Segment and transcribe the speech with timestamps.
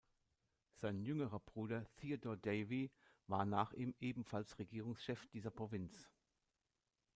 [0.73, 2.89] Sein jüngerer Bruder Theodore Davie
[3.27, 6.09] war nach ihm ebenfalls Regierungschef dieser Provinz.